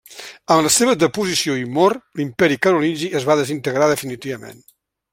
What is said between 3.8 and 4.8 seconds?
definitivament.